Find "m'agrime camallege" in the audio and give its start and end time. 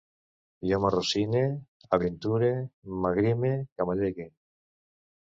3.03-4.27